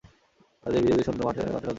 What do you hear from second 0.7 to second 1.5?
ভিজে ভিজে নূতন মঠে